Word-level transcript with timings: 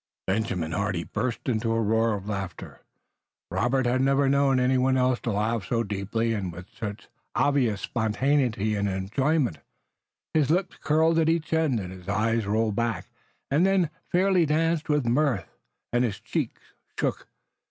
Benjamin 0.25 0.71
Hardy 0.71 1.03
burst 1.03 1.47
into 1.47 1.71
a 1.73 1.79
roar 1.79 2.15
of 2.15 2.27
laughter. 2.27 2.81
Robert 3.51 3.85
had 3.85 4.01
never 4.01 4.27
known 4.27 4.59
any 4.59 4.75
one 4.79 4.97
else 4.97 5.19
to 5.19 5.31
laugh 5.31 5.67
so 5.67 5.83
deeply 5.83 6.33
and 6.33 6.51
with 6.51 6.67
such 6.75 7.07
obvious 7.35 7.81
spontaneity 7.81 8.73
and 8.73 8.89
enjoyment. 8.89 9.59
His 10.33 10.49
lips 10.49 10.77
curled 10.81 11.17
up 11.19 11.21
at 11.21 11.29
each 11.29 11.53
end, 11.53 11.77
his 11.79 12.09
eyes 12.09 12.47
rolled 12.47 12.75
back 12.75 13.11
and 13.51 13.63
then 13.63 13.91
fairly 14.11 14.47
danced 14.47 14.89
with 14.89 15.05
mirth, 15.05 15.47
and 15.93 16.03
his 16.03 16.19
cheeks 16.19 16.73
shook. 16.99 17.27